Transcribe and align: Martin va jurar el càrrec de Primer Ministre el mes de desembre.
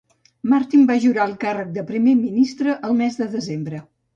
Martin 0.53 0.87
va 0.91 0.95
jurar 1.03 1.27
el 1.31 1.35
càrrec 1.45 1.69
de 1.77 1.85
Primer 1.91 2.17
Ministre 2.25 2.77
el 2.89 2.99
mes 3.03 3.21
de 3.25 3.29
desembre. 3.39 3.87